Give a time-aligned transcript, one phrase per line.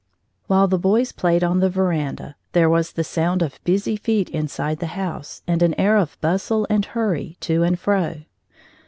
[0.47, 4.79] While the boys played on the veranda, there was the sound of busy feet inside
[4.79, 8.21] the house, and an air of bustle and hurrying to and fro.